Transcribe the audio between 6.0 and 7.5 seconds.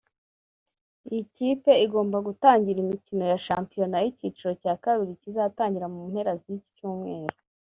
mpera z’iki cyumweru